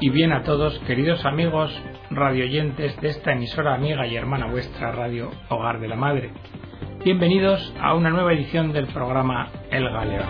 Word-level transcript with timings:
y 0.00 0.10
bien 0.10 0.32
a 0.32 0.42
todos, 0.42 0.78
queridos 0.80 1.24
amigos 1.24 1.72
radioyentes 2.10 3.00
de 3.00 3.08
esta 3.08 3.32
emisora 3.32 3.74
amiga 3.74 4.06
y 4.06 4.14
hermana 4.14 4.46
vuestra 4.46 4.92
Radio 4.92 5.30
Hogar 5.48 5.80
de 5.80 5.88
la 5.88 5.96
Madre. 5.96 6.32
Bienvenidos 7.02 7.74
a 7.80 7.94
una 7.94 8.10
nueva 8.10 8.34
edición 8.34 8.72
del 8.72 8.88
programa 8.88 9.48
El 9.70 9.88
Galeón. 9.88 10.26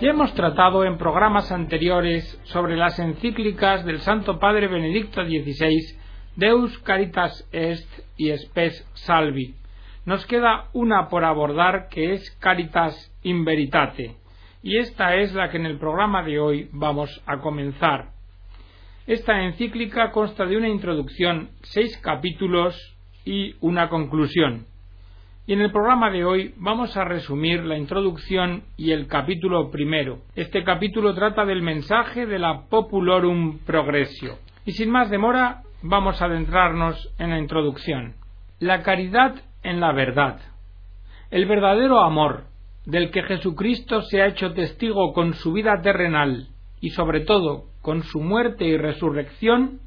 Ya 0.00 0.10
hemos 0.10 0.32
tratado 0.34 0.84
en 0.84 0.96
programas 0.96 1.50
anteriores 1.50 2.40
sobre 2.44 2.76
las 2.76 3.00
encíclicas 3.00 3.84
del 3.84 3.98
Santo 3.98 4.38
Padre 4.38 4.68
Benedicto 4.68 5.24
XVI 5.24 5.98
Deus 6.36 6.78
Caritas 6.78 7.48
Est 7.50 7.88
y 8.16 8.30
Spes 8.36 8.88
Salvi. 8.94 9.56
Nos 10.04 10.24
queda 10.26 10.66
una 10.72 11.08
por 11.08 11.24
abordar 11.24 11.88
que 11.88 12.12
es 12.12 12.30
Caritas 12.38 13.12
in 13.24 13.44
Veritate, 13.44 14.14
y 14.62 14.78
esta 14.78 15.16
es 15.16 15.32
la 15.34 15.50
que 15.50 15.56
en 15.56 15.66
el 15.66 15.78
programa 15.78 16.22
de 16.22 16.38
hoy 16.38 16.68
vamos 16.72 17.22
a 17.26 17.38
comenzar. 17.38 18.10
Esta 19.06 19.42
encíclica 19.42 20.10
consta 20.10 20.44
de 20.44 20.56
una 20.56 20.68
introducción, 20.68 21.50
seis 21.62 21.96
capítulos 21.98 22.76
y 23.24 23.54
una 23.60 23.88
conclusión. 23.88 24.66
Y 25.46 25.54
en 25.54 25.62
el 25.62 25.72
programa 25.72 26.10
de 26.10 26.26
hoy 26.26 26.54
vamos 26.58 26.94
a 26.96 27.04
resumir 27.04 27.64
la 27.64 27.78
introducción 27.78 28.64
y 28.76 28.92
el 28.92 29.06
capítulo 29.06 29.70
primero. 29.70 30.18
Este 30.36 30.62
capítulo 30.62 31.14
trata 31.14 31.46
del 31.46 31.62
mensaje 31.62 32.26
de 32.26 32.38
la 32.38 32.66
Populorum 32.68 33.60
Progressio. 33.60 34.36
Y 34.66 34.72
sin 34.72 34.90
más 34.90 35.08
demora, 35.08 35.62
vamos 35.80 36.20
a 36.20 36.26
adentrarnos 36.26 37.14
en 37.18 37.30
la 37.30 37.38
introducción. 37.38 38.16
La 38.58 38.82
caridad 38.82 39.36
en 39.62 39.80
la 39.80 39.92
verdad. 39.92 40.38
El 41.30 41.46
verdadero 41.46 42.00
amor, 42.00 42.47
del 42.88 43.10
que 43.10 43.22
Jesucristo 43.22 44.00
se 44.00 44.22
ha 44.22 44.28
hecho 44.28 44.54
testigo 44.54 45.12
con 45.12 45.34
su 45.34 45.52
vida 45.52 45.82
terrenal 45.82 46.48
y 46.80 46.88
sobre 46.90 47.20
todo 47.20 47.64
con 47.82 48.02
su 48.02 48.22
muerte 48.22 48.64
y 48.64 48.78
resurrección, 48.78 49.80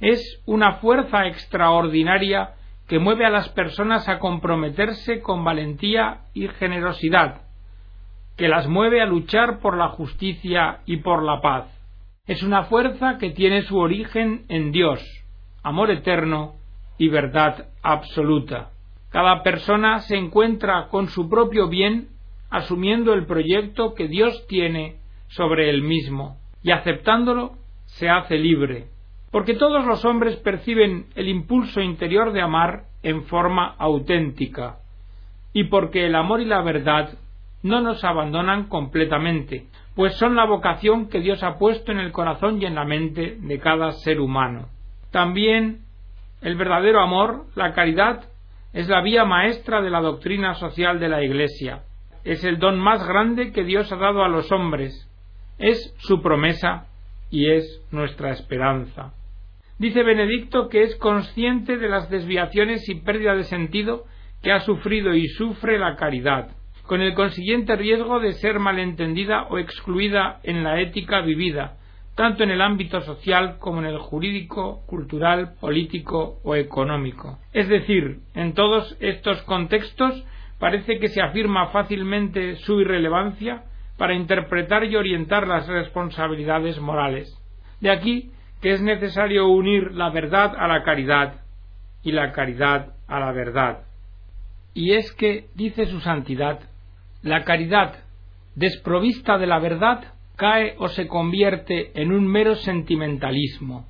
es 0.00 0.42
una 0.46 0.76
fuerza 0.76 1.26
extraordinaria 1.26 2.54
que 2.88 2.98
mueve 2.98 3.26
a 3.26 3.30
las 3.30 3.50
personas 3.50 4.08
a 4.08 4.18
comprometerse 4.18 5.20
con 5.20 5.44
valentía 5.44 6.22
y 6.32 6.48
generosidad, 6.48 7.42
que 8.38 8.48
las 8.48 8.66
mueve 8.66 9.02
a 9.02 9.06
luchar 9.06 9.58
por 9.58 9.76
la 9.76 9.88
justicia 9.88 10.78
y 10.86 10.96
por 10.96 11.22
la 11.22 11.42
paz. 11.42 11.66
Es 12.26 12.42
una 12.42 12.62
fuerza 12.64 13.18
que 13.18 13.32
tiene 13.32 13.62
su 13.62 13.76
origen 13.76 14.46
en 14.48 14.72
Dios, 14.72 15.02
amor 15.62 15.90
eterno 15.90 16.54
y 16.96 17.08
verdad 17.08 17.66
absoluta. 17.82 18.70
Cada 19.10 19.42
persona 19.42 19.98
se 19.98 20.16
encuentra 20.16 20.88
con 20.88 21.08
su 21.08 21.28
propio 21.28 21.68
bien 21.68 22.08
asumiendo 22.50 23.14
el 23.14 23.26
proyecto 23.26 23.94
que 23.94 24.08
Dios 24.08 24.46
tiene 24.48 24.96
sobre 25.28 25.70
él 25.70 25.82
mismo, 25.82 26.38
y 26.62 26.72
aceptándolo 26.72 27.52
se 27.86 28.08
hace 28.08 28.36
libre, 28.36 28.88
porque 29.30 29.54
todos 29.54 29.86
los 29.86 30.04
hombres 30.04 30.36
perciben 30.36 31.06
el 31.14 31.28
impulso 31.28 31.80
interior 31.80 32.32
de 32.32 32.42
amar 32.42 32.84
en 33.02 33.22
forma 33.24 33.74
auténtica, 33.78 34.78
y 35.52 35.64
porque 35.64 36.06
el 36.06 36.14
amor 36.14 36.40
y 36.40 36.44
la 36.44 36.62
verdad 36.62 37.16
no 37.62 37.80
nos 37.80 38.02
abandonan 38.04 38.68
completamente, 38.68 39.66
pues 39.94 40.16
son 40.16 40.34
la 40.34 40.46
vocación 40.46 41.08
que 41.08 41.20
Dios 41.20 41.42
ha 41.42 41.58
puesto 41.58 41.92
en 41.92 41.98
el 41.98 42.12
corazón 42.12 42.60
y 42.60 42.66
en 42.66 42.74
la 42.74 42.84
mente 42.84 43.36
de 43.38 43.58
cada 43.58 43.92
ser 43.92 44.20
humano. 44.20 44.68
También 45.10 45.80
el 46.40 46.56
verdadero 46.56 47.00
amor, 47.00 47.46
la 47.54 47.72
caridad, 47.74 48.24
es 48.72 48.88
la 48.88 49.02
vía 49.02 49.24
maestra 49.24 49.82
de 49.82 49.90
la 49.90 50.00
doctrina 50.00 50.54
social 50.54 51.00
de 51.00 51.08
la 51.08 51.22
Iglesia, 51.22 51.82
es 52.24 52.44
el 52.44 52.58
don 52.58 52.78
más 52.78 53.06
grande 53.06 53.52
que 53.52 53.64
Dios 53.64 53.90
ha 53.92 53.96
dado 53.96 54.22
a 54.24 54.28
los 54.28 54.50
hombres, 54.52 55.08
es 55.58 55.94
su 55.98 56.22
promesa 56.22 56.86
y 57.30 57.50
es 57.50 57.82
nuestra 57.90 58.32
esperanza. 58.32 59.12
Dice 59.78 60.02
Benedicto 60.02 60.68
que 60.68 60.82
es 60.82 60.96
consciente 60.96 61.78
de 61.78 61.88
las 61.88 62.10
desviaciones 62.10 62.88
y 62.88 62.96
pérdida 62.96 63.34
de 63.34 63.44
sentido 63.44 64.04
que 64.42 64.52
ha 64.52 64.60
sufrido 64.60 65.14
y 65.14 65.26
sufre 65.28 65.78
la 65.78 65.96
caridad, 65.96 66.48
con 66.86 67.00
el 67.00 67.14
consiguiente 67.14 67.76
riesgo 67.76 68.20
de 68.20 68.32
ser 68.34 68.58
malentendida 68.58 69.44
o 69.44 69.58
excluida 69.58 70.40
en 70.42 70.64
la 70.64 70.80
ética 70.80 71.20
vivida, 71.20 71.76
tanto 72.14 72.42
en 72.42 72.50
el 72.50 72.60
ámbito 72.60 73.00
social 73.00 73.56
como 73.58 73.80
en 73.80 73.86
el 73.86 73.98
jurídico, 73.98 74.82
cultural, 74.86 75.54
político 75.60 76.38
o 76.42 76.56
económico. 76.56 77.38
Es 77.52 77.68
decir, 77.68 78.18
en 78.34 78.54
todos 78.54 78.96
estos 79.00 79.40
contextos 79.42 80.24
parece 80.60 81.00
que 81.00 81.08
se 81.08 81.20
afirma 81.20 81.68
fácilmente 81.68 82.54
su 82.56 82.80
irrelevancia 82.80 83.64
para 83.96 84.14
interpretar 84.14 84.84
y 84.84 84.94
orientar 84.94 85.48
las 85.48 85.66
responsabilidades 85.66 86.78
morales. 86.80 87.36
De 87.80 87.90
aquí 87.90 88.30
que 88.60 88.72
es 88.72 88.82
necesario 88.82 89.48
unir 89.48 89.92
la 89.92 90.10
verdad 90.10 90.54
a 90.56 90.68
la 90.68 90.84
caridad 90.84 91.40
y 92.02 92.12
la 92.12 92.32
caridad 92.32 92.94
a 93.08 93.18
la 93.18 93.32
verdad. 93.32 93.84
Y 94.74 94.92
es 94.92 95.12
que, 95.12 95.46
dice 95.54 95.86
su 95.86 96.00
santidad, 96.00 96.60
la 97.22 97.44
caridad 97.44 98.04
desprovista 98.54 99.38
de 99.38 99.46
la 99.46 99.58
verdad 99.58 100.14
cae 100.36 100.76
o 100.78 100.88
se 100.88 101.06
convierte 101.06 101.90
en 102.00 102.12
un 102.12 102.26
mero 102.26 102.54
sentimentalismo, 102.54 103.86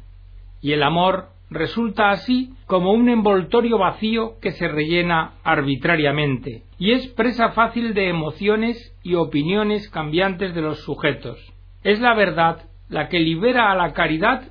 y 0.61 0.73
el 0.73 0.83
amor 0.83 1.29
resulta 1.51 2.11
así 2.11 2.55
como 2.67 2.93
un 2.93 3.09
envoltorio 3.09 3.77
vacío 3.77 4.39
que 4.41 4.53
se 4.53 4.69
rellena 4.69 5.33
arbitrariamente 5.43 6.63
y 6.79 6.93
es 6.93 7.09
presa 7.09 7.51
fácil 7.51 7.93
de 7.93 8.09
emociones 8.09 8.97
y 9.03 9.15
opiniones 9.15 9.91
cambiantes 9.91 10.55
de 10.55 10.63
los 10.63 10.81
sujetos. 10.81 11.39
Es 11.83 12.01
la 12.01 12.15
verdad 12.15 12.63
la 12.89 13.09
que 13.09 13.21
libera 13.21 13.71
a 13.71 13.75
la 13.75 13.93
caridad 13.93 14.45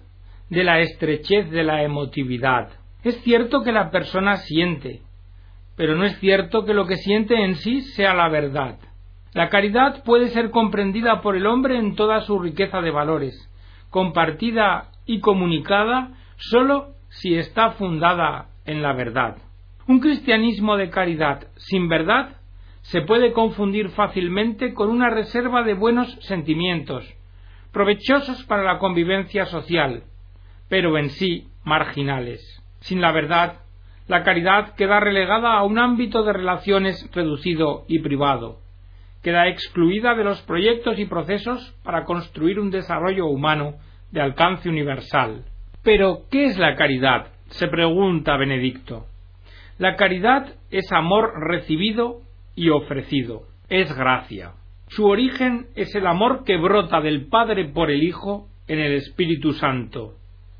de 0.49 0.63
la 0.63 0.79
estrechez 0.79 1.49
de 1.49 1.63
la 1.63 1.83
emotividad. 1.83 2.69
Es 3.03 3.21
cierto 3.21 3.63
que 3.63 3.71
la 3.71 3.91
persona 3.91 4.35
siente, 4.37 5.01
pero 5.75 5.95
no 5.95 6.05
es 6.05 6.19
cierto 6.19 6.65
que 6.65 6.73
lo 6.73 6.85
que 6.85 6.97
siente 6.97 7.41
en 7.43 7.55
sí 7.55 7.81
sea 7.81 8.13
la 8.13 8.29
verdad. 8.29 8.77
La 9.33 9.49
caridad 9.49 10.03
puede 10.03 10.27
ser 10.29 10.49
comprendida 10.49 11.21
por 11.21 11.35
el 11.35 11.45
hombre 11.45 11.77
en 11.77 11.95
toda 11.95 12.21
su 12.21 12.39
riqueza 12.39 12.81
de 12.81 12.91
valores, 12.91 13.49
compartida 13.89 14.89
y 15.05 15.19
comunicada 15.19 16.11
sólo 16.39 16.93
si 17.09 17.35
está 17.35 17.71
fundada 17.71 18.47
en 18.65 18.81
la 18.81 18.93
verdad. 18.93 19.37
Un 19.87 19.99
cristianismo 19.99 20.77
de 20.77 20.89
caridad 20.89 21.47
sin 21.55 21.87
verdad 21.89 22.37
se 22.81 23.01
puede 23.01 23.33
confundir 23.33 23.89
fácilmente 23.89 24.73
con 24.73 24.89
una 24.89 25.09
reserva 25.09 25.63
de 25.63 25.73
buenos 25.73 26.11
sentimientos, 26.21 27.05
provechosos 27.71 28.43
para 28.45 28.63
la 28.63 28.79
convivencia 28.79 29.45
social, 29.45 30.03
pero 30.69 30.97
en 30.97 31.09
sí 31.09 31.47
marginales. 31.63 32.41
Sin 32.79 33.01
la 33.01 33.11
verdad, 33.11 33.59
la 34.07 34.23
caridad 34.23 34.75
queda 34.75 34.99
relegada 34.99 35.53
a 35.53 35.63
un 35.63 35.77
ámbito 35.77 36.23
de 36.23 36.33
relaciones 36.33 37.09
reducido 37.13 37.85
y 37.87 37.99
privado, 37.99 38.59
queda 39.21 39.47
excluida 39.49 40.15
de 40.15 40.23
los 40.23 40.41
proyectos 40.43 40.97
y 40.97 41.05
procesos 41.05 41.75
para 41.83 42.05
construir 42.05 42.59
un 42.59 42.71
desarrollo 42.71 43.25
humano 43.25 43.75
de 44.11 44.21
alcance 44.21 44.69
universal. 44.69 45.45
Pero, 45.83 46.23
¿qué 46.29 46.45
es 46.45 46.57
la 46.57 46.75
caridad? 46.75 47.33
se 47.49 47.67
pregunta 47.67 48.37
Benedicto. 48.37 49.05
La 49.77 49.95
caridad 49.95 50.55
es 50.71 50.91
amor 50.91 51.31
recibido 51.47 52.21
y 52.55 52.69
ofrecido, 52.69 53.43
es 53.69 53.95
gracia. 53.95 54.53
Su 54.87 55.05
origen 55.05 55.67
es 55.75 55.93
el 55.95 56.07
amor 56.07 56.43
que 56.43 56.57
brota 56.57 57.01
del 57.01 57.27
Padre 57.27 57.69
por 57.69 57.91
el 57.91 58.03
Hijo 58.03 58.47
en 58.67 58.79
el 58.79 58.93
Espíritu 58.93 59.53
Santo, 59.53 60.15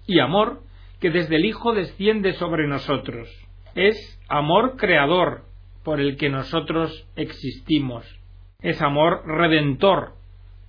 y 0.08 0.20
amor 0.20 0.62
que 1.00 1.10
desde 1.10 1.36
el 1.36 1.46
Hijo 1.46 1.74
desciende 1.74 2.34
sobre 2.34 2.68
nosotros. 2.68 3.30
Es 3.76 4.20
amor 4.30 4.78
creador 4.78 5.44
por 5.84 6.00
el 6.00 6.18
que 6.18 6.30
nosotros 6.30 7.08
existimos. 7.16 8.06
Es 8.62 8.82
amor 8.82 9.24
redentor 9.26 10.14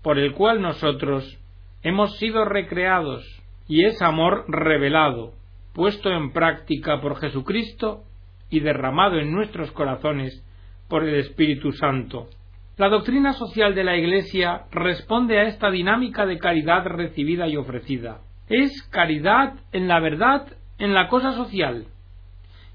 por 0.02 0.18
el 0.18 0.32
cual 0.32 0.62
nosotros 0.62 1.38
hemos 1.82 2.16
sido 2.18 2.44
recreados 2.44 3.39
y 3.70 3.84
es 3.84 4.02
amor 4.02 4.46
revelado, 4.48 5.32
puesto 5.74 6.10
en 6.10 6.32
práctica 6.32 7.00
por 7.00 7.20
Jesucristo 7.20 8.02
y 8.50 8.58
derramado 8.58 9.20
en 9.20 9.30
nuestros 9.30 9.70
corazones 9.70 10.44
por 10.88 11.04
el 11.04 11.14
Espíritu 11.14 11.70
Santo. 11.70 12.26
La 12.76 12.88
doctrina 12.88 13.32
social 13.32 13.76
de 13.76 13.84
la 13.84 13.96
Iglesia 13.96 14.62
responde 14.72 15.38
a 15.38 15.44
esta 15.44 15.70
dinámica 15.70 16.26
de 16.26 16.38
caridad 16.38 16.84
recibida 16.84 17.46
y 17.46 17.56
ofrecida. 17.56 18.22
Es 18.48 18.72
caridad 18.90 19.54
en 19.70 19.86
la 19.86 20.00
verdad, 20.00 20.48
en 20.78 20.92
la 20.92 21.06
cosa 21.06 21.30
social, 21.34 21.86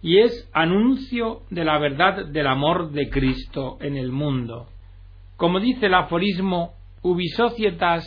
y 0.02 0.20
es 0.20 0.50
anuncio 0.54 1.42
de 1.50 1.66
la 1.66 1.78
verdad 1.78 2.26
del 2.28 2.48
amor 2.48 2.92
de 2.92 3.10
Cristo 3.10 3.78
en 3.82 3.98
el 3.98 4.14
mundo. 4.14 4.68
Como 5.36 5.60
dice 5.60 5.88
el 5.88 5.94
aforismo 5.94 6.72
Ubi 7.02 7.28
societas 7.28 8.06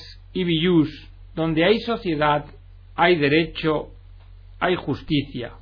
donde 1.34 1.64
hay 1.64 1.80
sociedad, 1.80 2.46
hay 2.98 3.14
derecho, 3.14 3.90
hay 4.58 4.74
justicia. 4.74 5.52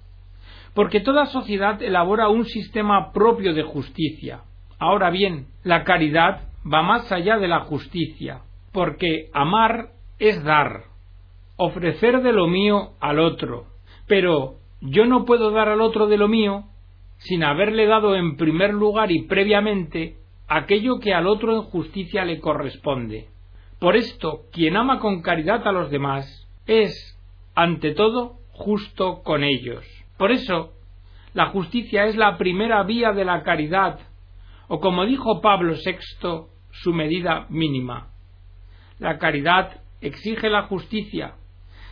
Porque 0.73 1.01
toda 1.01 1.27
sociedad 1.27 1.83
elabora 1.83 2.31
un 2.31 2.47
sistema 2.47 3.13
propio 3.13 3.53
de 3.53 3.63
justicia. 3.63 4.41
Ahora 4.79 5.11
bien, 5.11 5.47
la 5.63 5.85
caridad 5.85 6.49
va 6.65 6.83
más 6.83 7.13
allá 7.13 7.37
de 7.37 7.47
la 7.47 7.61
justicia, 7.61 8.41
porque 8.73 9.29
amar 9.35 9.91
es 10.19 10.43
dar, 10.45 10.85
ofrecer 11.57 12.23
de 12.23 12.33
lo 12.33 12.47
mío 12.47 12.93
al 13.01 13.19
otro, 13.19 13.67
pero 14.07 14.55
yo 14.81 15.05
no 15.05 15.27
puedo 15.27 15.51
dar 15.51 15.69
al 15.69 15.83
otro 15.83 16.07
de 16.07 16.17
lo 16.17 16.29
mío 16.29 16.65
sin 17.19 17.45
haberle 17.45 17.87
dado 17.87 18.17
en 18.17 18.37
primer 18.37 18.73
lugar 18.73 19.13
y 19.13 19.25
previamente 19.25 20.17
aquello 20.49 21.01
que 21.01 21.13
al 21.13 21.27
otro 21.27 21.55
en 21.55 21.63
justicia 21.63 22.25
le 22.25 22.41
corresponde. 22.41 23.29
Por 23.79 23.95
esto, 23.95 24.45
quien 24.53 24.77
ama 24.79 25.01
con 25.01 25.21
caridad 25.21 25.67
a 25.67 25.73
los 25.73 25.91
demás 25.91 26.49
es, 26.67 27.16
ante 27.57 27.93
todo, 27.93 28.37
justo 28.53 29.23
con 29.23 29.43
ellos. 29.43 29.85
Por 30.19 30.31
eso, 30.31 30.75
la 31.35 31.47
justicia 31.47 32.05
es 32.05 32.17
la 32.17 32.39
primera 32.39 32.83
vía 32.85 33.13
de 33.13 33.25
la 33.25 33.43
caridad, 33.43 33.99
o 34.69 34.79
como 34.79 35.05
dijo 35.07 35.41
Pablo 35.41 35.75
VI, 35.75 36.47
su 36.71 36.93
medida 36.93 37.47
mínima. 37.49 38.11
La 38.99 39.19
caridad 39.19 39.81
exige 40.01 40.51
la 40.51 40.65
justicia, 40.65 41.35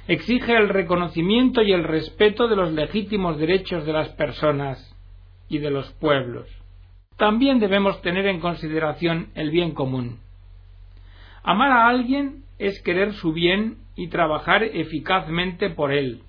exige 0.07 0.55
el 0.55 0.69
reconocimiento 0.69 1.63
y 1.63 1.73
el 1.73 1.85
respeto 1.85 2.47
de 2.47 2.57
los 2.57 2.73
legítimos 2.73 3.39
derechos 3.39 3.87
de 3.87 3.93
las 3.93 4.11
personas 4.11 4.95
y 5.49 5.59
de 5.59 5.71
los 5.71 5.91
pueblos. 5.95 6.47
También 7.17 7.59
debemos 7.59 8.03
tener 8.03 8.27
en 8.27 8.41
consideración 8.41 9.31
el 9.35 9.51
bien 9.51 9.73
común. 9.73 10.21
Amar 11.43 11.73
a 11.73 11.89
alguien 11.89 12.44
es 12.59 12.81
querer 12.83 13.12
su 13.15 13.33
bien 13.33 13.79
y 13.97 14.09
trabajar 14.09 14.62
eficazmente 14.62 15.71
por 15.71 15.93
él. 15.93 16.23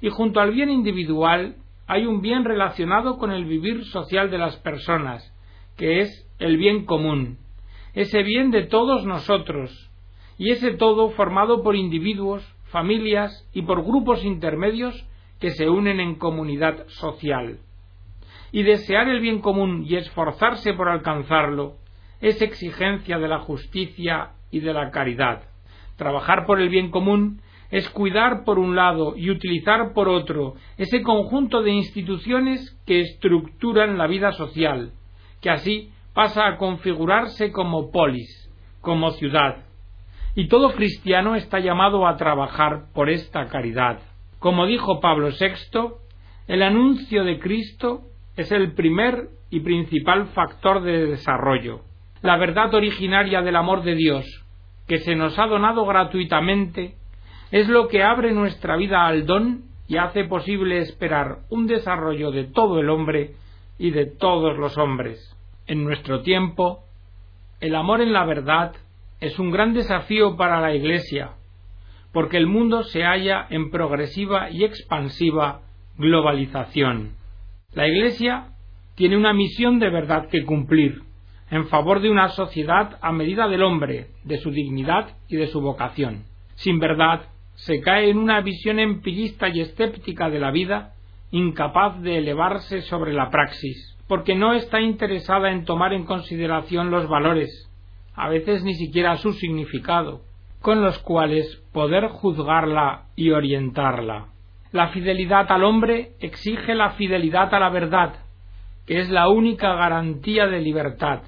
Y 0.00 0.08
junto 0.10 0.40
al 0.40 0.52
bien 0.52 0.70
individual 0.70 1.56
hay 1.86 2.06
un 2.06 2.20
bien 2.20 2.44
relacionado 2.44 3.18
con 3.18 3.32
el 3.32 3.44
vivir 3.44 3.84
social 3.86 4.30
de 4.30 4.38
las 4.38 4.56
personas, 4.58 5.34
que 5.76 6.00
es 6.00 6.28
el 6.38 6.56
bien 6.56 6.84
común, 6.84 7.38
ese 7.94 8.22
bien 8.22 8.50
de 8.50 8.64
todos 8.64 9.04
nosotros, 9.04 9.90
y 10.38 10.50
ese 10.50 10.72
todo 10.72 11.10
formado 11.10 11.62
por 11.62 11.76
individuos, 11.76 12.42
familias 12.64 13.48
y 13.52 13.62
por 13.62 13.84
grupos 13.84 14.24
intermedios 14.24 15.06
que 15.38 15.50
se 15.50 15.68
unen 15.68 16.00
en 16.00 16.16
comunidad 16.16 16.86
social. 16.88 17.58
Y 18.50 18.62
desear 18.62 19.08
el 19.08 19.20
bien 19.20 19.40
común 19.40 19.84
y 19.86 19.96
esforzarse 19.96 20.72
por 20.74 20.88
alcanzarlo 20.88 21.76
es 22.20 22.40
exigencia 22.40 23.18
de 23.18 23.28
la 23.28 23.40
justicia 23.40 24.32
y 24.52 24.60
de 24.60 24.72
la 24.72 24.92
caridad. 24.92 25.42
Trabajar 25.96 26.46
por 26.46 26.60
el 26.60 26.68
bien 26.68 26.90
común 26.90 27.40
es 27.72 27.88
cuidar 27.88 28.44
por 28.44 28.58
un 28.58 28.76
lado 28.76 29.16
y 29.16 29.30
utilizar 29.30 29.94
por 29.94 30.08
otro 30.08 30.54
ese 30.76 31.02
conjunto 31.02 31.62
de 31.62 31.72
instituciones 31.72 32.78
que 32.86 33.00
estructuran 33.00 33.98
la 33.98 34.06
vida 34.06 34.30
social, 34.32 34.92
que 35.40 35.50
así 35.50 35.90
pasa 36.12 36.46
a 36.46 36.56
configurarse 36.58 37.50
como 37.50 37.90
polis, 37.90 38.50
como 38.80 39.10
ciudad. 39.12 39.64
Y 40.34 40.48
todo 40.48 40.72
cristiano 40.72 41.34
está 41.34 41.60
llamado 41.60 42.06
a 42.06 42.16
trabajar 42.16 42.84
por 42.94 43.10
esta 43.10 43.48
caridad. 43.48 44.00
Como 44.38 44.66
dijo 44.66 45.00
Pablo 45.00 45.28
VI, 45.28 45.94
el 46.48 46.62
anuncio 46.62 47.24
de 47.24 47.38
Cristo 47.38 48.02
es 48.36 48.52
el 48.52 48.72
primer 48.72 49.28
y 49.50 49.60
principal 49.60 50.26
factor 50.28 50.82
de 50.82 51.06
desarrollo, 51.06 51.80
la 52.22 52.36
verdad 52.36 52.74
originaria 52.74 53.42
del 53.42 53.56
amor 53.56 53.82
de 53.82 53.94
Dios, 53.94 54.41
que 54.86 54.98
se 54.98 55.14
nos 55.14 55.38
ha 55.38 55.46
donado 55.46 55.84
gratuitamente, 55.86 56.96
es 57.50 57.68
lo 57.68 57.88
que 57.88 58.02
abre 58.02 58.32
nuestra 58.32 58.76
vida 58.76 59.06
al 59.06 59.26
don 59.26 59.64
y 59.88 59.96
hace 59.96 60.24
posible 60.24 60.78
esperar 60.78 61.40
un 61.50 61.66
desarrollo 61.66 62.30
de 62.30 62.44
todo 62.44 62.80
el 62.80 62.88
hombre 62.88 63.34
y 63.78 63.90
de 63.90 64.06
todos 64.06 64.56
los 64.56 64.78
hombres. 64.78 65.36
En 65.66 65.84
nuestro 65.84 66.22
tiempo, 66.22 66.84
el 67.60 67.74
amor 67.74 68.00
en 68.00 68.12
la 68.12 68.24
verdad 68.24 68.72
es 69.20 69.38
un 69.38 69.50
gran 69.50 69.72
desafío 69.72 70.36
para 70.36 70.60
la 70.60 70.74
Iglesia, 70.74 71.32
porque 72.12 72.36
el 72.36 72.46
mundo 72.46 72.82
se 72.82 73.04
halla 73.04 73.46
en 73.50 73.70
progresiva 73.70 74.50
y 74.50 74.64
expansiva 74.64 75.60
globalización. 75.96 77.16
La 77.72 77.86
Iglesia 77.86 78.48
tiene 78.94 79.16
una 79.16 79.32
misión 79.32 79.78
de 79.78 79.90
verdad 79.90 80.28
que 80.28 80.44
cumplir 80.44 81.02
en 81.52 81.66
favor 81.66 82.00
de 82.00 82.08
una 82.08 82.30
sociedad 82.30 82.98
a 83.02 83.12
medida 83.12 83.46
del 83.46 83.62
hombre, 83.62 84.06
de 84.24 84.38
su 84.38 84.50
dignidad 84.50 85.10
y 85.28 85.36
de 85.36 85.48
su 85.48 85.60
vocación. 85.60 86.24
Sin 86.54 86.80
verdad, 86.80 87.26
se 87.56 87.82
cae 87.82 88.08
en 88.08 88.16
una 88.16 88.40
visión 88.40 88.78
empirista 88.78 89.50
y 89.50 89.60
escéptica 89.60 90.30
de 90.30 90.40
la 90.40 90.50
vida, 90.50 90.94
incapaz 91.30 92.00
de 92.00 92.16
elevarse 92.16 92.80
sobre 92.80 93.12
la 93.12 93.28
praxis, 93.28 93.98
porque 94.08 94.34
no 94.34 94.54
está 94.54 94.80
interesada 94.80 95.52
en 95.52 95.66
tomar 95.66 95.92
en 95.92 96.06
consideración 96.06 96.90
los 96.90 97.06
valores, 97.06 97.70
a 98.14 98.30
veces 98.30 98.64
ni 98.64 98.74
siquiera 98.74 99.18
su 99.18 99.34
significado, 99.34 100.22
con 100.62 100.80
los 100.80 100.98
cuales 101.00 101.62
poder 101.74 102.08
juzgarla 102.08 103.08
y 103.14 103.30
orientarla. 103.30 104.28
La 104.70 104.88
fidelidad 104.88 105.52
al 105.52 105.64
hombre 105.64 106.12
exige 106.18 106.74
la 106.74 106.92
fidelidad 106.92 107.54
a 107.54 107.60
la 107.60 107.68
verdad, 107.68 108.14
que 108.86 109.00
es 109.00 109.10
la 109.10 109.28
única 109.28 109.74
garantía 109.74 110.46
de 110.46 110.62
libertad 110.62 111.24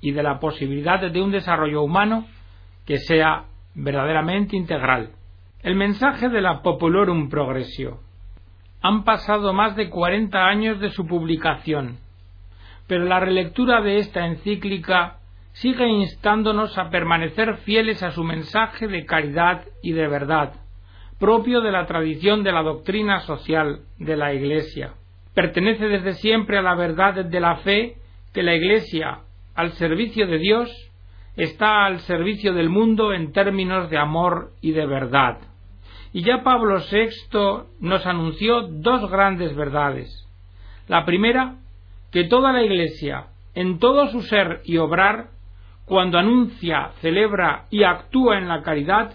y 0.00 0.12
de 0.12 0.22
la 0.22 0.38
posibilidad 0.38 1.00
de 1.00 1.22
un 1.22 1.30
desarrollo 1.30 1.82
humano 1.82 2.26
que 2.86 2.98
sea 2.98 3.44
verdaderamente 3.74 4.56
integral. 4.56 5.10
El 5.62 5.74
mensaje 5.74 6.28
de 6.28 6.40
la 6.40 6.62
Populorum 6.62 7.28
Progressio. 7.28 8.00
Han 8.82 9.04
pasado 9.04 9.52
más 9.52 9.76
de 9.76 9.90
cuarenta 9.90 10.46
años 10.46 10.80
de 10.80 10.90
su 10.90 11.06
publicación, 11.06 11.98
pero 12.86 13.04
la 13.04 13.20
relectura 13.20 13.82
de 13.82 13.98
esta 13.98 14.26
encíclica 14.26 15.18
sigue 15.52 15.86
instándonos 15.86 16.78
a 16.78 16.88
permanecer 16.90 17.58
fieles 17.58 18.02
a 18.02 18.10
su 18.10 18.24
mensaje 18.24 18.88
de 18.88 19.04
caridad 19.04 19.64
y 19.82 19.92
de 19.92 20.08
verdad, 20.08 20.54
propio 21.18 21.60
de 21.60 21.72
la 21.72 21.86
tradición 21.86 22.42
de 22.42 22.52
la 22.52 22.62
doctrina 22.62 23.20
social 23.20 23.80
de 23.98 24.16
la 24.16 24.32
Iglesia. 24.32 24.94
Pertenece 25.34 25.86
desde 25.86 26.14
siempre 26.14 26.58
a 26.58 26.62
la 26.62 26.74
verdad 26.74 27.24
de 27.24 27.40
la 27.40 27.56
fe 27.56 27.96
que 28.32 28.42
la 28.42 28.54
Iglesia, 28.54 29.20
al 29.54 29.72
servicio 29.72 30.26
de 30.26 30.38
Dios, 30.38 30.70
está 31.36 31.84
al 31.84 32.00
servicio 32.00 32.54
del 32.54 32.68
mundo 32.68 33.12
en 33.12 33.32
términos 33.32 33.90
de 33.90 33.98
amor 33.98 34.52
y 34.60 34.72
de 34.72 34.86
verdad. 34.86 35.38
Y 36.12 36.22
ya 36.22 36.42
Pablo 36.42 36.78
VI 36.78 37.68
nos 37.80 38.04
anunció 38.06 38.62
dos 38.62 39.08
grandes 39.10 39.54
verdades. 39.54 40.26
La 40.88 41.04
primera, 41.04 41.56
que 42.10 42.24
toda 42.24 42.52
la 42.52 42.62
Iglesia, 42.62 43.26
en 43.54 43.78
todo 43.78 44.08
su 44.08 44.22
ser 44.22 44.60
y 44.64 44.76
obrar, 44.78 45.28
cuando 45.84 46.18
anuncia, 46.18 46.90
celebra 47.00 47.66
y 47.70 47.84
actúa 47.84 48.38
en 48.38 48.48
la 48.48 48.62
caridad, 48.62 49.14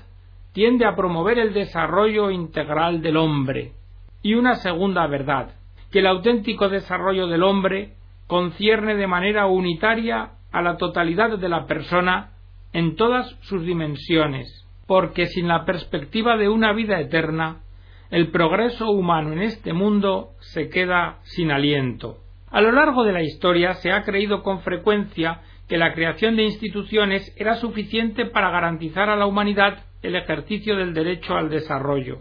tiende 0.54 0.86
a 0.86 0.96
promover 0.96 1.38
el 1.38 1.54
desarrollo 1.54 2.32
integral 2.32 3.01
del 3.01 3.18
hombre. 3.18 3.74
Y 4.22 4.36
una 4.36 4.56
segunda 4.56 5.06
verdad, 5.08 5.56
que 5.92 6.00
el 6.00 6.08
auténtico 6.08 6.70
desarrollo 6.70 7.27
del 7.27 7.44
hombre 7.44 7.94
concierne 8.27 8.96
de 8.96 9.08
manera 9.08 9.46
unitaria 9.46 10.32
a 10.51 10.62
la 10.62 10.77
totalidad 10.77 11.38
de 11.38 11.50
la 11.50 11.65
persona 11.65 12.32
en 12.74 12.96
todas 12.96 13.29
sus 13.41 13.65
dimensiones, 13.65 14.67
porque 14.88 15.27
sin 15.27 15.48
la 15.48 15.65
perspectiva 15.65 16.38
de 16.38 16.50
una 16.50 16.74
vida 16.74 17.00
eterna, 17.00 17.62
el 18.12 18.32
progreso 18.32 18.91
humano 18.91 19.34
en 19.34 19.41
este 19.41 19.74
mundo 19.74 20.32
se 20.39 20.70
queda 20.70 21.20
sin 21.24 21.51
aliento. 21.51 22.20
A 22.51 22.62
lo 22.62 22.72
largo 22.72 23.03
de 23.03 23.12
la 23.12 23.24
historia 23.24 23.74
se 23.74 23.91
ha 23.91 24.03
creído 24.03 24.44
con 24.44 24.62
frecuencia 24.62 25.41
que 25.67 25.77
la 25.77 25.94
creación 25.94 26.36
de 26.36 26.44
instituciones 26.44 27.34
era 27.38 27.55
suficiente 27.55 28.25
para 28.25 28.51
garantizar 28.51 29.10
a 29.10 29.15
la 29.15 29.25
humanidad 29.25 29.84
el 30.03 30.15
ejercicio 30.15 30.75
del 30.75 30.94
derecho 30.94 31.36
al 31.36 31.50
desarrollo. 31.50 32.20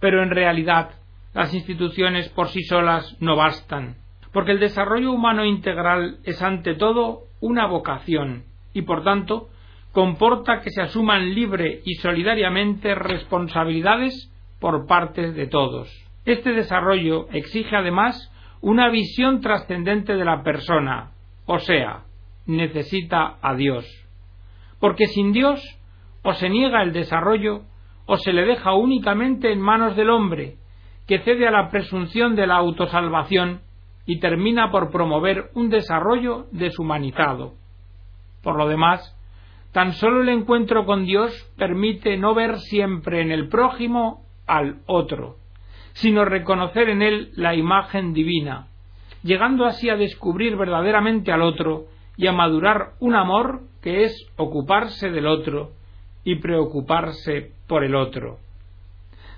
Pero 0.00 0.22
en 0.22 0.30
realidad 0.30 0.90
las 1.32 1.54
instituciones 1.54 2.28
por 2.30 2.48
sí 2.48 2.62
solas 2.64 3.16
no 3.20 3.36
bastan, 3.36 3.96
porque 4.32 4.52
el 4.52 4.60
desarrollo 4.60 5.12
humano 5.12 5.44
integral 5.44 6.18
es 6.24 6.42
ante 6.42 6.74
todo 6.74 7.24
una 7.40 7.66
vocación 7.66 8.44
y 8.72 8.82
por 8.82 9.02
tanto 9.02 9.48
comporta 9.92 10.60
que 10.60 10.70
se 10.70 10.82
asuman 10.82 11.34
libre 11.34 11.80
y 11.84 11.94
solidariamente 11.94 12.94
responsabilidades 12.94 14.32
por 14.60 14.86
parte 14.86 15.32
de 15.32 15.46
todos. 15.46 15.88
Este 16.24 16.52
desarrollo 16.52 17.28
exige 17.32 17.74
además 17.74 18.30
una 18.60 18.88
visión 18.90 19.40
trascendente 19.40 20.14
de 20.14 20.24
la 20.24 20.42
persona, 20.42 21.10
o 21.46 21.58
sea, 21.58 22.04
necesita 22.46 23.38
a 23.40 23.54
Dios. 23.54 23.86
Porque 24.78 25.06
sin 25.06 25.32
Dios 25.32 25.60
o 26.22 26.34
se 26.34 26.50
niega 26.50 26.82
el 26.82 26.92
desarrollo 26.92 27.62
o 28.06 28.16
se 28.16 28.32
le 28.32 28.44
deja 28.44 28.74
únicamente 28.74 29.52
en 29.52 29.60
manos 29.60 29.96
del 29.96 30.10
hombre, 30.10 30.56
que 31.06 31.20
cede 31.20 31.48
a 31.48 31.50
la 31.50 31.70
presunción 31.70 32.36
de 32.36 32.46
la 32.46 32.56
autosalvación 32.56 33.62
y 34.10 34.18
termina 34.18 34.72
por 34.72 34.90
promover 34.90 35.50
un 35.54 35.70
desarrollo 35.70 36.46
deshumanizado. 36.50 37.54
Por 38.42 38.56
lo 38.56 38.66
demás, 38.66 39.16
tan 39.70 39.92
solo 39.92 40.22
el 40.22 40.30
encuentro 40.30 40.84
con 40.84 41.04
Dios 41.04 41.32
permite 41.56 42.16
no 42.16 42.34
ver 42.34 42.58
siempre 42.58 43.20
en 43.20 43.30
el 43.30 43.48
prójimo 43.48 44.24
al 44.48 44.80
otro, 44.86 45.36
sino 45.92 46.24
reconocer 46.24 46.88
en 46.88 47.02
él 47.02 47.30
la 47.36 47.54
imagen 47.54 48.12
divina, 48.12 48.66
llegando 49.22 49.64
así 49.64 49.88
a 49.88 49.94
descubrir 49.94 50.56
verdaderamente 50.56 51.30
al 51.30 51.42
otro 51.42 51.84
y 52.16 52.26
a 52.26 52.32
madurar 52.32 52.94
un 52.98 53.14
amor 53.14 53.60
que 53.80 54.02
es 54.02 54.26
ocuparse 54.36 55.10
del 55.10 55.28
otro 55.28 55.70
y 56.24 56.34
preocuparse 56.40 57.52
por 57.68 57.84
el 57.84 57.94
otro. 57.94 58.38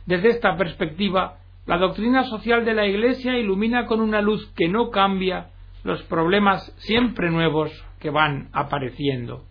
Desde 0.07 0.29
esta 0.29 0.57
perspectiva, 0.57 1.41
la 1.67 1.79
doctrina 1.79 2.25
social 2.25 2.65
de 2.65 2.75
la 2.75 2.87
Iglesia 2.87 3.39
ilumina 3.39 3.87
con 3.87 4.01
una 4.01 4.21
luz 4.21 4.53
que 4.57 4.69
no 4.69 4.91
cambia 4.91 5.51
los 5.85 6.03
problemas 6.05 6.75
siempre 6.79 7.31
nuevos 7.31 7.71
que 8.01 8.11
van 8.11 8.49
apareciendo. 8.53 9.45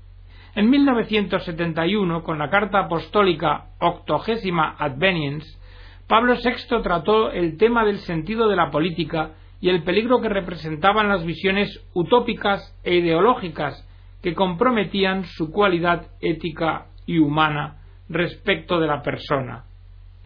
En 0.54 0.70
1971, 0.70 2.24
con 2.24 2.38
la 2.38 2.50
carta 2.50 2.80
apostólica 2.80 3.68
Octogésima 3.80 4.76
Adveniens, 4.78 5.58
Pablo 6.08 6.36
VI 6.36 6.82
trató 6.84 7.32
el 7.32 7.56
tema 7.56 7.86
del 7.86 8.00
sentido 8.00 8.50
de 8.50 8.58
la 8.58 8.70
política 8.70 9.32
y 9.62 9.70
el 9.70 9.84
peligro 9.84 10.20
que 10.20 10.28
representaban 10.28 11.08
las 11.08 11.26
visiones 11.26 11.88
utópicas 11.94 12.78
e 12.84 12.96
ideológicas 12.96 13.88
que 14.22 14.36
comprometían 14.36 15.24
su 15.24 15.52
cualidad 15.52 16.08
ética 16.20 16.88
y 17.06 17.20
humana 17.20 17.78
respecto 18.10 18.82
de 18.82 18.88
la 18.88 19.02
persona. 19.02 19.64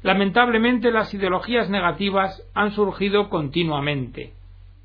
Lamentablemente 0.06 0.92
las 0.92 1.12
ideologías 1.16 1.68
negativas 1.72 2.40
han 2.54 2.74
surgido 2.74 3.28
continuamente. 3.28 4.34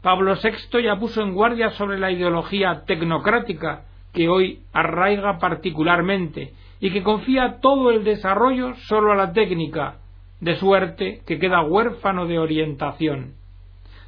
Pablo 0.01 0.35
VI 0.43 0.83
ya 0.83 0.97
puso 0.99 1.21
en 1.21 1.35
guardia 1.35 1.69
sobre 1.73 1.99
la 1.99 2.11
ideología 2.11 2.85
tecnocrática 2.87 3.83
que 4.15 4.31
hoy 4.31 4.61
arraiga 4.73 5.39
particularmente 5.39 6.55
y 6.81 6.91
que 6.91 7.03
confía 7.03 7.59
todo 7.61 7.91
el 7.91 8.03
desarrollo 8.03 8.75
solo 8.89 9.13
a 9.13 9.15
la 9.15 9.35
técnica, 9.35 9.99
de 10.41 10.57
suerte 10.57 11.21
que 11.27 11.39
queda 11.39 11.61
huérfano 11.61 12.27
de 12.27 12.39
orientación. 12.39 13.35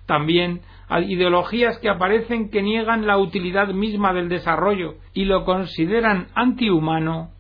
También 0.07 0.62
hay 0.88 1.12
ideologías 1.12 1.78
que 1.81 1.90
aparecen 1.90 2.49
que 2.49 2.62
niegan 2.62 3.07
la 3.07 3.19
utilidad 3.19 3.69
misma 3.69 4.14
del 4.14 4.31
desarrollo 4.31 4.95
y 5.12 5.26
lo 5.26 5.45
consideran 5.45 6.28
antihumano 6.35 7.33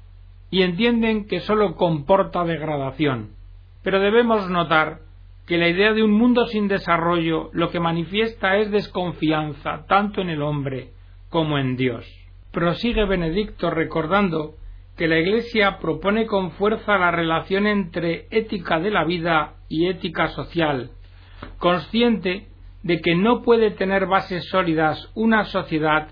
y 0.50 0.60
entienden 0.60 1.26
que 1.26 1.40
sólo 1.40 1.76
comporta 1.76 2.44
degradación. 2.44 3.40
Pero 3.82 4.00
debemos 4.00 4.48
notar 4.48 5.00
que 5.46 5.58
la 5.58 5.68
idea 5.68 5.92
de 5.92 6.02
un 6.02 6.12
mundo 6.12 6.46
sin 6.46 6.68
desarrollo 6.68 7.50
lo 7.52 7.70
que 7.70 7.80
manifiesta 7.80 8.56
es 8.56 8.70
desconfianza 8.70 9.84
tanto 9.88 10.20
en 10.20 10.30
el 10.30 10.42
hombre 10.42 10.90
como 11.30 11.58
en 11.58 11.76
Dios. 11.76 12.06
Prosigue 12.52 13.04
Benedicto 13.06 13.70
recordando 13.70 14.54
que 14.96 15.08
la 15.08 15.18
Iglesia 15.18 15.78
propone 15.78 16.26
con 16.26 16.52
fuerza 16.52 16.98
la 16.98 17.10
relación 17.10 17.66
entre 17.66 18.26
ética 18.30 18.78
de 18.78 18.90
la 18.90 19.04
vida 19.04 19.54
y 19.68 19.88
ética 19.88 20.28
social, 20.28 20.90
consciente 21.58 22.46
de 22.82 23.00
que 23.00 23.14
no 23.14 23.42
puede 23.42 23.70
tener 23.70 24.06
bases 24.06 24.48
sólidas 24.48 25.10
una 25.14 25.44
sociedad 25.44 26.08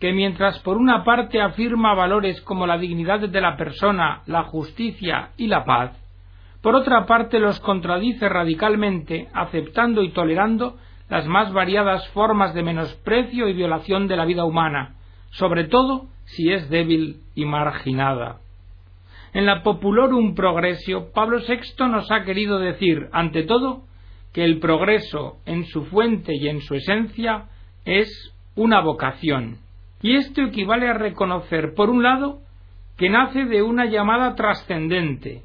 que 0.00 0.12
mientras 0.12 0.58
por 0.60 0.76
una 0.76 1.04
parte 1.04 1.40
afirma 1.40 1.94
valores 1.94 2.40
como 2.42 2.66
la 2.66 2.78
dignidad 2.78 3.20
de 3.20 3.40
la 3.40 3.56
persona, 3.56 4.22
la 4.26 4.44
justicia 4.44 5.30
y 5.36 5.48
la 5.48 5.64
paz, 5.64 5.92
por 6.62 6.74
otra 6.74 7.06
parte 7.06 7.38
los 7.38 7.60
contradice 7.60 8.28
radicalmente, 8.28 9.28
aceptando 9.32 10.02
y 10.02 10.10
tolerando 10.10 10.76
las 11.08 11.26
más 11.26 11.52
variadas 11.52 12.06
formas 12.08 12.54
de 12.54 12.62
menosprecio 12.62 13.48
y 13.48 13.54
violación 13.54 14.08
de 14.08 14.16
la 14.16 14.24
vida 14.24 14.44
humana, 14.44 14.96
sobre 15.30 15.64
todo 15.64 16.06
si 16.24 16.52
es 16.52 16.68
débil 16.68 17.22
y 17.34 17.44
marginada. 17.44 18.40
En 19.32 19.46
la 19.46 19.62
Populorum 19.62 20.34
Progressio, 20.34 21.12
Pablo 21.12 21.38
VI 21.46 21.88
nos 21.88 22.10
ha 22.10 22.24
querido 22.24 22.58
decir, 22.58 23.08
ante 23.12 23.44
todo, 23.44 23.82
que 24.32 24.44
el 24.44 24.58
progreso 24.58 25.38
en 25.46 25.64
su 25.64 25.84
fuente 25.86 26.34
y 26.34 26.48
en 26.48 26.60
su 26.60 26.74
esencia 26.74 27.44
es 27.84 28.34
una 28.56 28.80
vocación, 28.80 29.58
y 30.02 30.16
esto 30.16 30.42
equivale 30.42 30.88
a 30.88 30.94
reconocer, 30.94 31.74
por 31.74 31.90
un 31.90 32.02
lado, 32.02 32.40
que 32.96 33.08
nace 33.08 33.44
de 33.44 33.62
una 33.62 33.86
llamada 33.86 34.34
trascendente, 34.34 35.42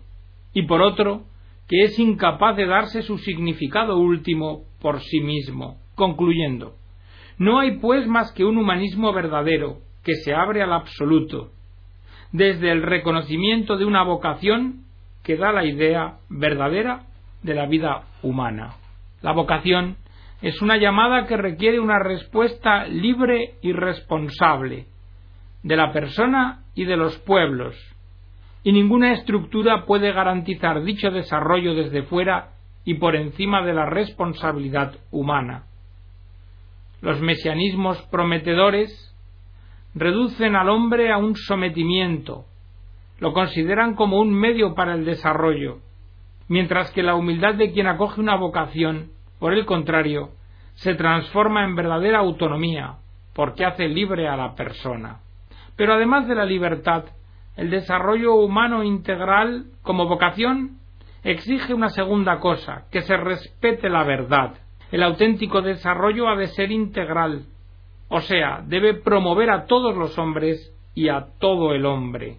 y 0.53 0.63
por 0.63 0.81
otro, 0.81 1.24
que 1.67 1.83
es 1.83 1.98
incapaz 2.00 2.55
de 2.55 2.65
darse 2.65 3.01
su 3.01 3.17
significado 3.17 3.98
último 3.98 4.63
por 4.81 5.01
sí 5.01 5.22
mismo. 5.22 5.77
Concluyendo, 5.95 6.75
no 7.38 7.60
hay 7.60 7.77
pues 7.77 8.07
más 8.07 8.31
que 8.31 8.45
un 8.45 8.57
humanismo 8.57 9.13
verdadero, 9.13 9.79
que 10.03 10.15
se 10.15 10.33
abre 10.33 10.62
al 10.62 10.74
absoluto, 10.74 11.51
desde 12.31 12.72
el 12.72 12.81
reconocimiento 12.81 13.77
de 13.77 13.86
una 13.86 14.03
vocación 14.03 14.83
que 15.24 15.38
da 15.38 15.51
la 15.51 15.65
idea 15.65 16.17
verdadera 16.29 17.05
de 17.41 17.53
la 17.53 17.65
vida 17.65 18.03
humana. 18.22 18.75
La 19.22 19.31
vocación 19.31 19.98
es 20.41 20.62
una 20.62 20.77
llamada 20.77 21.25
que 21.25 21.38
requiere 21.38 21.79
una 21.79 22.00
respuesta 22.00 22.86
libre 22.86 23.55
y 23.62 23.72
responsable 23.72 24.88
de 25.63 25.75
la 25.77 25.93
persona 25.93 26.65
y 26.75 26.83
de 26.83 26.98
los 26.98 27.17
pueblos, 27.19 27.75
y 28.63 28.72
ninguna 28.72 29.13
estructura 29.13 29.86
puede 29.86 30.12
garantizar 30.13 30.84
dicho 30.84 31.12
desarrollo 31.12 31.75
desde 31.75 32.03
fuera 32.03 32.51
y 32.86 32.96
por 32.96 33.15
encima 33.15 33.62
de 33.65 33.74
la 33.74 33.86
responsabilidad 33.86 34.93
humana. 35.12 35.65
Los 37.01 37.20
mesianismos 37.20 38.01
prometedores 38.03 39.13
reducen 39.93 40.55
al 40.55 40.70
hombre 40.70 41.12
a 41.12 41.17
un 41.17 41.36
sometimiento, 41.36 42.46
lo 43.20 43.34
consideran 43.34 43.96
como 43.96 44.20
un 44.20 44.34
medio 44.34 44.74
para 44.74 44.96
el 44.96 45.05
desarrollo, 45.05 45.79
mientras 46.48 46.91
que 46.91 47.03
la 47.03 47.15
humildad 47.15 47.55
de 47.55 47.72
quien 47.72 47.88
acoge 47.88 48.20
una 48.20 48.36
vocación, 48.36 49.12
por 49.39 49.53
el 49.53 49.65
contrario, 49.65 50.29
se 50.75 50.96
transforma 50.96 51.63
en 51.63 51.75
verdadera 51.75 52.20
autonomía, 52.20 52.96
porque 53.34 53.65
hace 53.65 53.88
libre 53.88 54.27
a 54.27 54.38
la 54.38 54.55
persona. 54.55 55.20
Pero 55.75 55.93
además 55.93 56.27
de 56.27 56.36
la 56.36 56.46
libertad, 56.46 57.05
el 57.55 57.69
desarrollo 57.69 58.36
humano 58.36 58.83
integral 58.83 59.65
como 59.81 60.07
vocación 60.07 60.79
exige 61.24 61.74
una 61.74 61.89
segunda 61.89 62.39
cosa, 62.39 62.86
que 62.91 63.01
se 63.01 63.15
respete 63.15 63.89
la 63.89 64.03
verdad. 64.03 64.55
El 64.91 65.03
auténtico 65.03 65.62
desarrollo 65.62 66.27
ha 66.27 66.36
de 66.36 66.48
ser 66.48 66.72
integral, 66.72 67.45
o 68.10 68.22
sea, 68.22 68.63
debe 68.65 68.95
promover 68.95 69.50
a 69.50 69.65
todos 69.65 69.95
los 69.95 70.17
hombres 70.17 70.74
y 70.93 71.10
a 71.10 71.27
todo 71.39 71.74
el 71.74 71.86
hombre. 71.86 72.38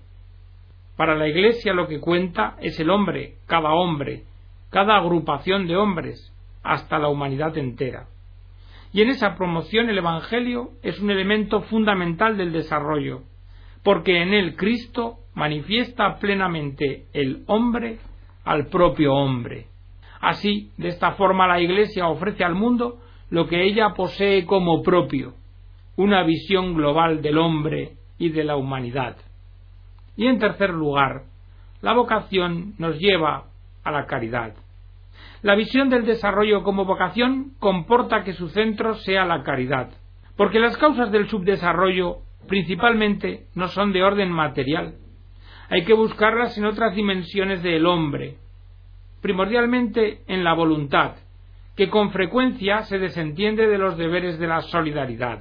Para 0.96 1.16
la 1.16 1.26
Iglesia 1.28 1.72
lo 1.72 1.88
que 1.88 2.00
cuenta 2.00 2.56
es 2.60 2.78
el 2.78 2.90
hombre, 2.90 3.34
cada 3.46 3.72
hombre, 3.72 4.22
cada 4.70 4.96
agrupación 4.96 5.66
de 5.66 5.76
hombres, 5.76 6.32
hasta 6.62 6.98
la 6.98 7.08
humanidad 7.08 7.56
entera. 7.58 8.06
Y 8.92 9.02
en 9.02 9.08
esa 9.08 9.34
promoción 9.34 9.88
el 9.88 9.98
Evangelio 9.98 10.70
es 10.82 11.00
un 11.00 11.10
elemento 11.10 11.62
fundamental 11.62 12.36
del 12.36 12.52
desarrollo, 12.52 13.22
porque 13.84 14.22
en 14.22 14.32
él 14.32 14.56
Cristo 14.56 15.18
manifiesta 15.34 16.18
plenamente 16.18 17.04
el 17.12 17.44
hombre 17.46 17.98
al 18.44 18.66
propio 18.66 19.14
hombre. 19.14 19.66
Así, 20.20 20.70
de 20.78 20.88
esta 20.88 21.12
forma 21.12 21.46
la 21.46 21.60
Iglesia 21.60 22.08
ofrece 22.08 22.42
al 22.42 22.54
mundo 22.54 22.98
lo 23.30 23.46
que 23.46 23.62
ella 23.62 23.90
posee 23.94 24.46
como 24.46 24.82
propio, 24.82 25.34
una 25.96 26.22
visión 26.24 26.74
global 26.74 27.20
del 27.20 27.38
hombre 27.38 27.92
y 28.18 28.30
de 28.30 28.44
la 28.44 28.56
humanidad. 28.56 29.16
Y 30.16 30.26
en 30.28 30.38
tercer 30.38 30.70
lugar, 30.70 31.24
la 31.82 31.92
vocación 31.92 32.74
nos 32.78 32.98
lleva 32.98 33.44
a 33.82 33.90
la 33.90 34.06
caridad. 34.06 34.54
La 35.42 35.54
visión 35.56 35.90
del 35.90 36.06
desarrollo 36.06 36.62
como 36.62 36.86
vocación 36.86 37.52
comporta 37.58 38.24
que 38.24 38.32
su 38.32 38.48
centro 38.48 38.94
sea 38.94 39.26
la 39.26 39.42
caridad, 39.42 39.90
porque 40.36 40.58
las 40.58 40.78
causas 40.78 41.12
del 41.12 41.28
subdesarrollo 41.28 42.20
principalmente 42.46 43.46
no 43.54 43.68
son 43.68 43.92
de 43.92 44.02
orden 44.02 44.30
material. 44.30 44.94
Hay 45.70 45.84
que 45.84 45.94
buscarlas 45.94 46.56
en 46.58 46.66
otras 46.66 46.94
dimensiones 46.94 47.62
del 47.62 47.86
hombre, 47.86 48.36
primordialmente 49.22 50.22
en 50.26 50.44
la 50.44 50.52
voluntad, 50.52 51.16
que 51.76 51.88
con 51.88 52.10
frecuencia 52.10 52.82
se 52.82 52.98
desentiende 52.98 53.66
de 53.66 53.78
los 53.78 53.96
deberes 53.96 54.38
de 54.38 54.46
la 54.46 54.60
solidaridad. 54.60 55.40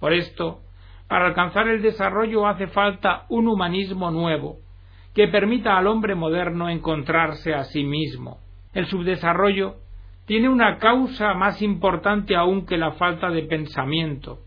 Por 0.00 0.12
esto, 0.12 0.60
para 1.08 1.26
alcanzar 1.26 1.68
el 1.68 1.82
desarrollo 1.82 2.46
hace 2.46 2.68
falta 2.68 3.26
un 3.28 3.48
humanismo 3.48 4.10
nuevo, 4.10 4.58
que 5.14 5.28
permita 5.28 5.76
al 5.76 5.86
hombre 5.86 6.14
moderno 6.14 6.70
encontrarse 6.70 7.52
a 7.52 7.64
sí 7.64 7.84
mismo. 7.84 8.38
El 8.72 8.86
subdesarrollo 8.86 9.76
tiene 10.24 10.48
una 10.48 10.78
causa 10.78 11.34
más 11.34 11.60
importante 11.60 12.34
aún 12.34 12.64
que 12.64 12.78
la 12.78 12.92
falta 12.92 13.28
de 13.28 13.42
pensamiento, 13.42 14.38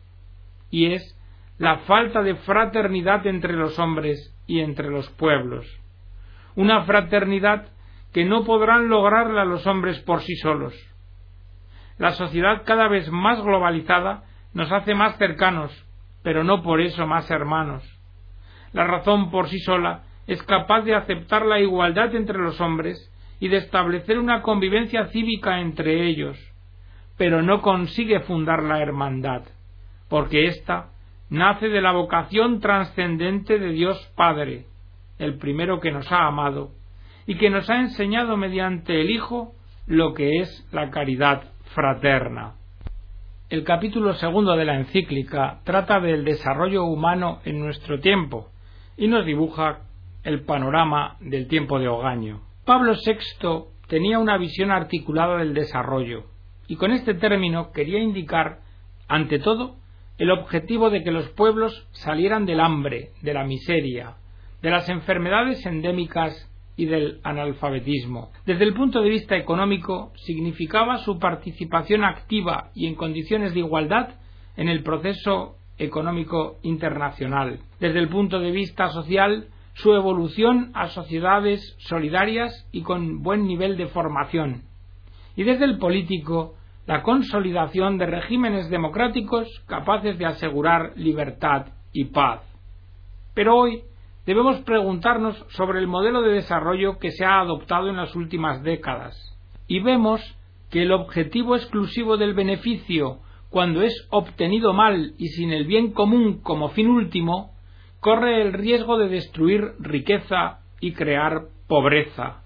y 0.72 0.94
es 0.94 1.16
la 1.58 1.80
falta 1.80 2.22
de 2.22 2.36
fraternidad 2.36 3.26
entre 3.28 3.54
los 3.54 3.80
hombres 3.80 4.36
y 4.46 4.60
entre 4.60 4.90
los 4.90 5.10
pueblos. 5.12 5.66
Una 6.56 6.84
fraternidad 6.84 7.68
que 8.14 8.26
no 8.26 8.44
podrán 8.44 8.90
lograrla 8.90 9.46
los 9.46 9.66
hombres 9.68 10.00
por 10.00 10.22
sí 10.22 10.36
solos. 10.36 10.74
La 11.98 12.12
sociedad 12.12 12.64
cada 12.66 12.88
vez 12.88 13.10
más 13.10 13.42
globalizada 13.42 14.24
nos 14.54 14.72
hace 14.72 14.96
más 14.96 15.18
cercanos, 15.18 15.72
pero 16.24 16.44
no 16.44 16.62
por 16.62 16.82
eso 16.82 17.08
más 17.08 17.30
hermanos. 17.32 17.84
La 18.74 18.86
razón 18.86 19.32
por 19.32 19.48
sí 19.48 19.60
sola 19.60 20.04
es 20.28 20.42
capaz 20.44 20.82
de 20.82 20.96
aceptar 20.96 21.46
la 21.46 21.60
igualdad 21.60 22.14
entre 22.16 22.38
los 22.38 22.60
hombres 22.60 23.12
y 23.40 23.48
de 23.48 23.58
establecer 23.58 24.18
una 24.18 24.42
convivencia 24.42 25.08
cívica 25.08 25.60
entre 25.60 26.08
ellos, 26.08 26.38
pero 27.18 27.42
no 27.42 27.62
consigue 27.62 28.22
fundar 28.22 28.64
la 28.64 28.82
hermandad, 28.82 29.44
porque 30.10 30.48
ésta 30.48 30.90
nace 31.30 31.70
de 31.70 31.82
la 31.82 31.92
vocación 31.92 32.60
trascendente 32.60 33.60
de 33.60 33.72
Dios 33.72 33.98
Padre, 34.16 34.66
el 35.18 35.38
primero 35.38 35.80
que 35.80 35.92
nos 35.92 36.12
ha 36.12 36.28
amado, 36.28 36.72
y 37.26 37.38
que 37.38 37.50
nos 37.50 37.70
ha 37.70 37.80
enseñado 37.80 38.38
mediante 38.38 39.02
el 39.02 39.10
Hijo 39.10 39.54
lo 39.88 40.14
que 40.14 40.40
es 40.40 40.68
la 40.72 40.90
caridad 40.90 41.44
fraterna. 41.74 42.56
El 43.50 43.64
capítulo 43.64 44.14
segundo 44.16 44.56
de 44.56 44.66
la 44.66 44.76
encíclica 44.76 45.60
trata 45.64 46.00
del 46.00 46.26
desarrollo 46.26 46.86
humano 46.86 47.40
en 47.46 47.60
nuestro 47.60 48.00
tiempo 48.00 48.50
y 48.98 49.08
nos 49.08 49.26
dibuja 49.26 49.82
el 50.24 50.44
panorama 50.44 51.18
del 51.20 51.48
tiempo 51.48 51.80
de 51.80 51.88
Ogaño. 51.88 52.42
Pablo 52.66 52.94
VI 52.94 53.66
tenía 53.88 54.18
una 54.18 54.38
visión 54.38 54.72
articulada 54.72 55.38
del 55.38 55.54
desarrollo 55.54 56.24
y 56.68 56.76
con 56.76 56.92
este 56.92 57.14
término 57.14 57.72
quería 57.72 58.00
indicar, 58.00 58.60
ante 59.08 59.38
todo, 59.38 59.76
el 60.18 60.32
objetivo 60.32 60.90
de 60.90 61.04
que 61.04 61.12
los 61.12 61.30
pueblos 61.30 61.88
salieran 61.92 62.46
del 62.46 62.60
hambre, 62.60 63.12
de 63.22 63.34
la 63.34 63.44
miseria, 63.44 64.16
de 64.62 64.70
las 64.70 64.88
enfermedades 64.90 65.66
endémicas 65.66 66.50
y 66.78 66.86
del 66.86 67.20
analfabetismo. 67.24 68.32
Desde 68.46 68.64
el 68.64 68.74
punto 68.74 69.02
de 69.02 69.10
vista 69.10 69.36
económico, 69.36 70.12
significaba 70.16 70.98
su 70.98 71.20
participación 71.20 72.04
activa 72.04 72.72
y 72.74 72.88
en 72.88 72.96
condiciones 72.96 73.54
de 73.54 73.60
igualdad 73.60 74.16
en 74.58 74.70
el 74.70 74.84
proceso 74.84 75.58
económico 75.78 76.58
internacional. 76.64 77.60
Desde 77.80 78.00
el 78.00 78.08
punto 78.08 78.40
de 78.40 78.52
vista 78.52 78.90
social, 78.90 79.48
su 79.74 79.94
evolución 79.94 80.72
a 80.74 80.88
sociedades 80.88 81.76
solidarias 81.80 82.68
y 82.72 82.82
con 82.82 83.22
buen 83.22 83.46
nivel 83.46 83.76
de 83.76 83.88
formación. 83.88 84.64
Y 85.36 85.44
desde 85.44 85.66
el 85.66 85.78
político, 85.78 86.56
la 86.86 87.02
consolidación 87.02 87.98
de 87.98 88.06
regímenes 88.06 88.70
democráticos 88.70 89.48
capaces 89.68 90.18
de 90.18 90.26
asegurar 90.26 90.94
libertad 90.96 91.68
y 91.92 92.06
paz. 92.06 92.42
Pero 93.34 93.56
hoy 93.56 93.84
debemos 94.26 94.60
preguntarnos 94.62 95.36
sobre 95.50 95.80
el 95.80 95.88
modelo 95.88 96.22
de 96.22 96.34
desarrollo 96.34 97.00
que 97.00 97.12
se 97.12 97.26
ha 97.26 97.40
adoptado 97.40 97.90
en 97.90 97.98
las 97.98 98.16
últimas 98.16 98.62
décadas 98.64 99.16
y 99.68 99.80
vemos 99.80 100.22
que 100.70 100.84
el 100.84 100.92
objetivo 100.92 101.56
exclusivo 101.56 102.18
del 102.18 102.34
beneficio, 102.34 103.20
cuando 103.50 103.82
es 103.82 104.08
obtenido 104.10 104.74
mal 104.74 105.14
y 105.18 105.28
sin 105.30 105.52
el 105.52 105.66
bien 105.66 105.92
común 105.92 106.42
como 106.42 106.70
fin 106.70 106.88
último, 106.88 107.52
corre 108.00 108.42
el 108.42 108.54
riesgo 108.54 108.98
de 108.98 109.08
destruir 109.08 109.74
riqueza 109.80 110.60
y 110.80 110.94
crear 110.94 111.46
pobreza. 111.68 112.44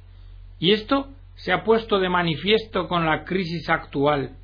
Y 0.59 0.71
esto 0.71 1.07
se 1.39 1.53
ha 1.53 1.63
puesto 1.63 1.99
de 1.99 2.09
manifiesto 2.09 2.89
con 2.89 3.05
la 3.05 3.23
crisis 3.23 3.69
actual, 3.69 4.35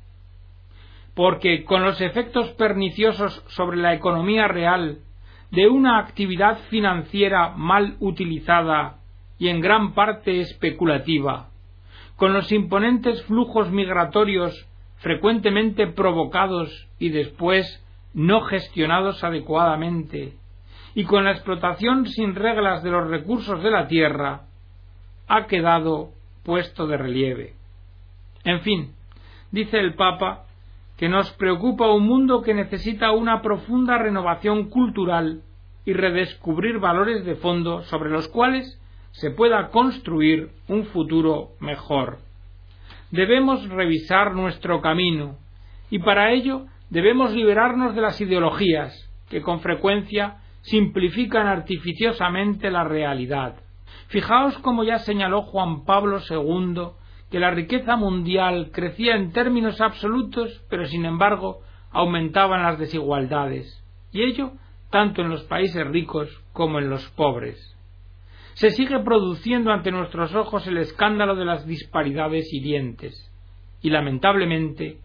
porque 1.14 1.64
con 1.64 1.84
los 1.84 2.00
efectos 2.00 2.48
perniciosos 2.52 3.44
sobre 3.48 3.76
la 3.76 3.92
economía 3.92 4.48
real 4.48 5.00
de 5.50 5.68
una 5.68 5.98
actividad 5.98 6.58
financiera 6.70 7.50
mal 7.50 7.96
utilizada 8.00 8.96
y 9.38 9.48
en 9.48 9.60
gran 9.60 9.92
parte 9.92 10.40
especulativa, 10.40 11.50
con 12.16 12.32
los 12.32 12.50
imponentes 12.50 13.22
flujos 13.24 13.70
migratorios 13.70 14.66
frecuentemente 14.96 15.88
provocados 15.88 16.88
y 16.98 17.10
después 17.10 17.84
no 18.14 18.40
gestionados 18.40 19.22
adecuadamente, 19.22 20.32
y 20.94 21.04
con 21.04 21.24
la 21.24 21.32
explotación 21.32 22.06
sin 22.06 22.34
reglas 22.34 22.82
de 22.82 22.90
los 22.90 23.06
recursos 23.06 23.62
de 23.62 23.70
la 23.70 23.86
tierra, 23.86 24.46
ha 25.28 25.46
quedado 25.46 26.15
puesto 26.46 26.86
de 26.86 26.96
relieve. 26.96 27.54
En 28.44 28.60
fin, 28.60 28.92
dice 29.50 29.80
el 29.80 29.94
Papa 29.94 30.44
que 30.96 31.08
nos 31.08 31.30
preocupa 31.32 31.92
un 31.92 32.06
mundo 32.06 32.40
que 32.40 32.54
necesita 32.54 33.10
una 33.10 33.42
profunda 33.42 33.98
renovación 33.98 34.70
cultural 34.70 35.42
y 35.84 35.92
redescubrir 35.92 36.78
valores 36.78 37.24
de 37.24 37.34
fondo 37.34 37.82
sobre 37.82 38.10
los 38.10 38.28
cuales 38.28 38.80
se 39.10 39.30
pueda 39.32 39.70
construir 39.70 40.50
un 40.68 40.84
futuro 40.86 41.50
mejor. 41.58 42.18
Debemos 43.10 43.68
revisar 43.68 44.32
nuestro 44.32 44.80
camino 44.80 45.36
y 45.90 45.98
para 45.98 46.30
ello 46.30 46.66
debemos 46.90 47.32
liberarnos 47.32 47.96
de 47.96 48.02
las 48.02 48.20
ideologías 48.20 48.94
que 49.28 49.42
con 49.42 49.60
frecuencia 49.60 50.36
simplifican 50.62 51.48
artificiosamente 51.48 52.70
la 52.70 52.84
realidad. 52.84 53.56
Fijaos 54.08 54.56
como 54.58 54.84
ya 54.84 54.98
señaló 54.98 55.42
Juan 55.42 55.84
Pablo 55.84 56.20
II 56.28 56.90
que 57.30 57.40
la 57.40 57.50
riqueza 57.50 57.96
mundial 57.96 58.70
crecía 58.72 59.16
en 59.16 59.32
términos 59.32 59.80
absolutos, 59.80 60.64
pero 60.70 60.86
sin 60.86 61.04
embargo 61.04 61.60
aumentaban 61.90 62.62
las 62.62 62.78
desigualdades, 62.78 63.82
y 64.12 64.22
ello 64.22 64.52
tanto 64.90 65.22
en 65.22 65.30
los 65.30 65.42
países 65.44 65.86
ricos 65.86 66.28
como 66.52 66.78
en 66.78 66.88
los 66.88 67.04
pobres. 67.10 67.76
Se 68.54 68.70
sigue 68.70 68.98
produciendo 69.00 69.72
ante 69.72 69.90
nuestros 69.90 70.34
ojos 70.34 70.66
el 70.66 70.78
escándalo 70.78 71.34
de 71.34 71.44
las 71.44 71.66
disparidades 71.66 72.52
hirientes, 72.52 73.32
y 73.82 73.90
lamentablemente 73.90 74.98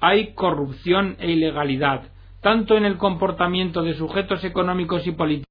hay 0.00 0.34
corrupción 0.34 1.16
e 1.18 1.30
ilegalidad, 1.30 2.10
tanto 2.40 2.76
en 2.76 2.84
el 2.84 2.96
comportamiento 2.98 3.82
de 3.82 3.94
sujetos 3.94 4.44
económicos 4.44 5.06
y 5.06 5.12
políticos 5.12 5.46